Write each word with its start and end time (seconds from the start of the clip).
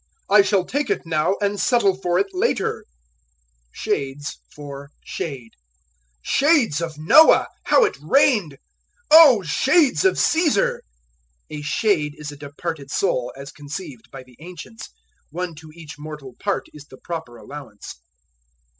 "I 0.31 0.41
shall 0.41 0.65
take 0.65 0.89
it 0.89 1.05
now 1.05 1.35
and 1.41 1.59
settle 1.61 1.95
for 1.95 2.17
it 2.17 2.33
later." 2.33 2.85
Shades 3.71 4.39
for 4.51 4.89
Shade. 5.05 5.51
"Shades 6.23 6.81
of 6.81 6.97
Noah! 6.97 7.47
how 7.65 7.85
it 7.85 7.99
rained!" 8.01 8.57
"O 9.11 9.43
shades 9.43 10.03
of 10.03 10.17
Caesar!" 10.17 10.81
A 11.51 11.61
shade 11.61 12.13
is 12.19 12.31
a 12.31 12.35
departed 12.35 12.89
soul, 12.89 13.31
as 13.35 13.51
conceived 13.51 14.09
by 14.09 14.23
the 14.23 14.37
ancients; 14.39 14.89
one 15.29 15.53
to 15.53 15.69
each 15.75 15.99
mortal 15.99 16.33
part 16.39 16.65
is 16.73 16.85
the 16.85 16.97
proper 16.97 17.37
allowance. 17.37 17.99